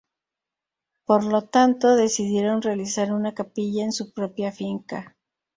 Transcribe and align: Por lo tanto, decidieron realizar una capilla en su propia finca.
Por 1.05 1.23
lo 1.25 1.43
tanto, 1.43 1.95
decidieron 1.95 2.63
realizar 2.63 3.13
una 3.13 3.35
capilla 3.35 3.83
en 3.83 3.91
su 3.91 4.11
propia 4.13 4.51
finca. 4.51 5.15